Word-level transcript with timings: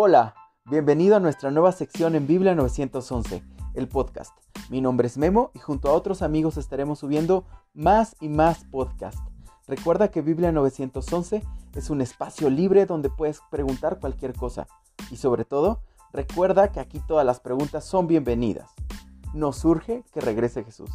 Hola, 0.00 0.36
bienvenido 0.66 1.16
a 1.16 1.18
nuestra 1.18 1.50
nueva 1.50 1.72
sección 1.72 2.14
en 2.14 2.28
Biblia 2.28 2.54
911, 2.54 3.42
el 3.74 3.88
podcast. 3.88 4.32
Mi 4.70 4.80
nombre 4.80 5.08
es 5.08 5.18
Memo 5.18 5.50
y 5.54 5.58
junto 5.58 5.88
a 5.88 5.92
otros 5.92 6.22
amigos 6.22 6.56
estaremos 6.56 7.00
subiendo 7.00 7.46
más 7.74 8.14
y 8.20 8.28
más 8.28 8.62
podcasts. 8.62 9.20
Recuerda 9.66 10.12
que 10.12 10.22
Biblia 10.22 10.52
911 10.52 11.42
es 11.74 11.90
un 11.90 12.00
espacio 12.00 12.48
libre 12.48 12.86
donde 12.86 13.10
puedes 13.10 13.40
preguntar 13.50 13.98
cualquier 13.98 14.34
cosa. 14.34 14.68
Y 15.10 15.16
sobre 15.16 15.44
todo, 15.44 15.82
recuerda 16.12 16.70
que 16.70 16.78
aquí 16.78 17.00
todas 17.00 17.26
las 17.26 17.40
preguntas 17.40 17.84
son 17.84 18.06
bienvenidas. 18.06 18.70
Nos 19.34 19.56
surge 19.56 20.04
que 20.12 20.20
regrese 20.20 20.62
Jesús. 20.62 20.90